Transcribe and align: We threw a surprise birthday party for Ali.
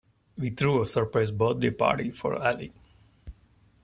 We 0.35 0.49
threw 0.49 0.81
a 0.81 0.87
surprise 0.87 1.29
birthday 1.29 1.69
party 1.69 2.09
for 2.09 2.35
Ali. 2.35 2.73